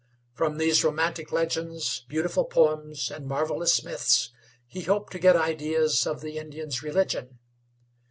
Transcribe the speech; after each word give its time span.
From 0.33 0.57
these 0.57 0.83
romantic 0.83 1.31
legends, 1.31 2.05
beautiful 2.09 2.45
poems, 2.45 3.11
and 3.11 3.27
marvelous 3.27 3.83
myths 3.83 4.31
he 4.65 4.81
hoped 4.81 5.11
to 5.11 5.19
get 5.19 5.35
ideas 5.35 6.07
of 6.07 6.21
the 6.21 6.39
Indian's 6.39 6.81
religion. 6.81 7.37